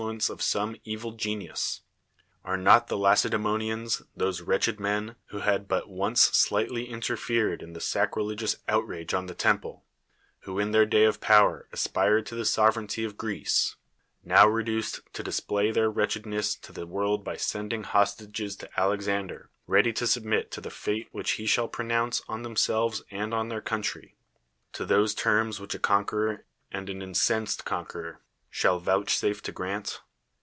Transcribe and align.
ui'!!C(' 0.03 0.33
of 0.33 0.41
some 0.41 0.75
evil 0.83 1.13
gcniu.s. 1.15 1.81
Ai'e 2.43 2.59
not 2.59 2.87
1he 2.87 2.89
j 2.89 2.95
Laccdiemoniaiis, 3.29 4.01
those 4.17 4.41
wi'ctclicd 4.41 4.79
men, 4.79 5.15
who 5.27 5.41
had 5.41 5.61
I 5.61 5.65
but 5.65 5.89
once 5.89 6.21
slightly 6.21 6.87
interfered 6.89 7.61
iti 7.61 7.71
the 7.71 7.79
saci'ilegious 7.79 8.55
outrage 8.67 9.13
on 9.13 9.27
th^ 9.27 9.37
temple 9.37 9.85
who 10.39 10.57
in 10.57 10.71
theii 10.71 10.89
day 10.89 11.03
of 11.03 11.21
power 11.21 11.69
aspired 11.71 12.25
to 12.25 12.35
the 12.35 12.45
sovereignty 12.45 13.03
of 13.03 13.15
(Irecce. 13.15 13.75
now 14.23 14.43
THE 14.45 14.49
WORLD'S 14.49 14.49
FAMOUS 14.49 14.53
ORATIONS 14.55 14.57
reduced 15.01 15.13
to 15.13 15.23
display 15.23 15.71
their 15.71 15.91
wretchedness 15.91 16.55
to 16.55 16.71
the 16.73 16.87
world 16.87 17.23
by 17.23 17.37
sending 17.37 17.83
hostages 17.83 18.55
to 18.57 18.79
Alexander, 18.79 19.51
ready 19.67 19.93
to 19.93 20.07
submit 20.07 20.49
to 20.51 20.61
that 20.61 20.71
fate 20.71 21.09
which 21.11 21.33
he 21.33 21.45
shall 21.45 21.67
pronounce 21.67 22.23
on 22.27 22.41
themselves 22.41 23.03
and 23.11 23.35
on 23.35 23.49
their 23.49 23.61
country; 23.61 24.17
to 24.73 24.83
those 24.83 25.13
terms 25.13 25.59
which 25.59 25.75
a 25.75 25.79
conqueror, 25.79 26.43
and 26.71 26.89
an 26.89 27.03
incensed 27.03 27.63
con 27.65 27.85
queror, 27.85 28.17
shall 28.53 28.79
vouchsafe 28.81 29.41
to 29.41 29.51
grant? 29.53 30.01